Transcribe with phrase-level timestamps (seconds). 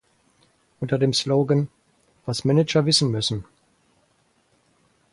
[0.79, 1.67] Unter dem Slogan
[2.25, 3.45] „"Was Manager wissen müssen!